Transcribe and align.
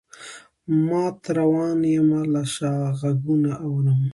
مات 0.87 1.19
روان 1.37 1.79
یمه 1.95 2.21
له 2.33 2.43
شا 2.53 2.73
غــــــــږونه 2.99 3.51
اورم 3.65 3.99